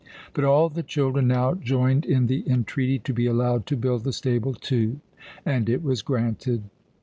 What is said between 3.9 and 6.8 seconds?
the stable too, and it was granted.